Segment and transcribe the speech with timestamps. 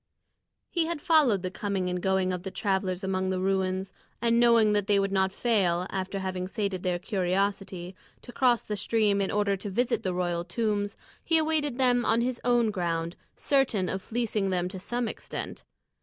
[0.71, 4.73] He had followed the coming and going of the travellers among the ruins, and knowing
[4.73, 7.93] that they would not fail, after having sated their curiosity,
[8.23, 12.21] to cross the stream in order to visit the royal tombs, he awaited them on
[12.21, 15.63] his own ground, certain of fleecing them to some extent.